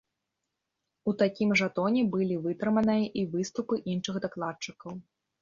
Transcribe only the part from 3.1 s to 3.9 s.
і выступы